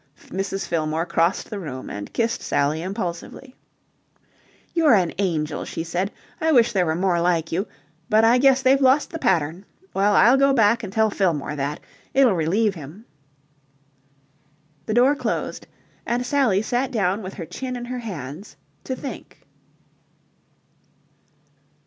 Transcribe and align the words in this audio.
Mrs. 0.29 0.65
Fillmore 0.65 1.05
crossed 1.05 1.51
the 1.51 1.59
room 1.59 1.87
and 1.87 2.11
kissed 2.11 2.41
Sally 2.41 2.81
impulsively. 2.81 3.55
"You're 4.73 4.95
an 4.95 5.13
angel," 5.19 5.63
she 5.63 5.83
said. 5.83 6.09
"I 6.41 6.51
wish 6.51 6.71
there 6.71 6.87
were 6.87 6.95
more 6.95 7.21
like 7.21 7.51
you. 7.51 7.67
But 8.09 8.23
I 8.25 8.39
guess 8.39 8.63
they've 8.63 8.81
lost 8.81 9.11
the 9.11 9.19
pattern. 9.19 9.63
Well, 9.93 10.15
I'll 10.15 10.37
go 10.37 10.53
back 10.53 10.81
and 10.81 10.91
tell 10.91 11.11
Fillmore 11.11 11.55
that. 11.55 11.81
It'll 12.15 12.33
relieve 12.33 12.73
him." 12.73 13.05
The 14.87 14.95
door 14.95 15.13
closed, 15.15 15.67
and 16.03 16.25
Sally 16.25 16.63
sat 16.63 16.89
down 16.89 17.21
with 17.21 17.35
her 17.35 17.45
chin 17.45 17.75
in 17.75 17.85
her 17.85 17.99
hands 17.99 18.55
to 18.85 18.95
think. 18.95 19.43